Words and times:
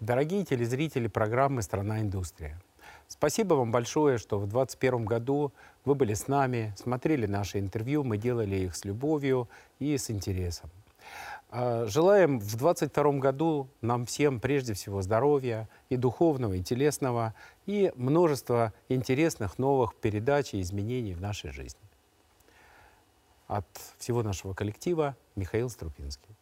Дорогие 0.00 0.44
телезрители 0.44 1.08
программы 1.08 1.60
«Страна 1.60 2.00
индустрия», 2.00 2.56
спасибо 3.08 3.54
вам 3.54 3.72
большое, 3.72 4.18
что 4.18 4.38
в 4.38 4.46
2021 4.46 5.04
году 5.04 5.52
вы 5.84 5.96
были 5.96 6.14
с 6.14 6.28
нами, 6.28 6.72
смотрели 6.76 7.26
наши 7.26 7.58
интервью, 7.58 8.04
мы 8.04 8.16
делали 8.16 8.54
их 8.54 8.76
с 8.76 8.84
любовью 8.84 9.48
и 9.80 9.98
с 9.98 10.08
интересом. 10.12 10.70
А, 11.50 11.86
желаем 11.86 12.38
в 12.38 12.56
2022 12.56 13.12
году 13.18 13.68
нам 13.80 14.06
всем 14.06 14.38
прежде 14.38 14.74
всего 14.74 15.02
здоровья 15.02 15.68
и 15.88 15.96
духовного, 15.96 16.52
и 16.52 16.62
телесного, 16.62 17.34
и 17.66 17.92
множество 17.96 18.72
интересных 18.88 19.58
новых 19.58 19.96
передач 19.96 20.54
и 20.54 20.60
изменений 20.60 21.14
в 21.14 21.20
нашей 21.20 21.50
жизни. 21.50 21.80
От 23.48 23.66
всего 23.98 24.22
нашего 24.22 24.54
коллектива 24.54 25.16
Михаил 25.34 25.68
Струпинский. 25.70 26.36